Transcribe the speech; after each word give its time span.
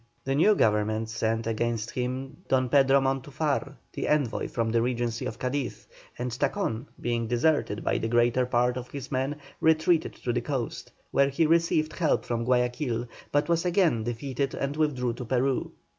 The 0.23 0.33
new 0.33 0.55
Government 0.55 1.09
sent 1.09 1.45
against 1.45 1.91
him 1.91 2.37
Don 2.47 2.69
Pedro 2.69 3.01
Montufar, 3.01 3.75
the 3.93 4.07
envoy 4.07 4.47
from 4.47 4.71
the 4.71 4.81
Regency 4.81 5.27
of 5.27 5.37
Cadiz, 5.37 5.85
and 6.17 6.31
Tacon, 6.31 6.87
being 6.99 7.27
deserted 7.27 7.83
by 7.83 7.99
the 7.99 8.07
greater 8.07 8.47
part 8.47 8.77
of 8.77 8.89
his 8.89 9.11
men, 9.11 9.35
retreated 9.59 10.13
to 10.13 10.33
the 10.33 10.41
coast, 10.41 10.91
where 11.11 11.29
he 11.29 11.45
received 11.45 11.93
help 11.93 12.25
from 12.25 12.45
Guayaquil, 12.45 13.07
but 13.31 13.47
was 13.47 13.63
again 13.63 14.01
defeated 14.03 14.55
and 14.55 14.75
withdrew 14.75 15.13
to 15.13 15.23
Peru. 15.25 15.71